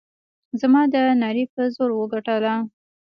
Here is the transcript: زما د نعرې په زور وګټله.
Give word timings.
زما 0.59 0.81
د 0.93 0.95
نعرې 1.21 1.45
په 1.53 1.61
زور 1.75 1.89
وګټله. 1.95 2.53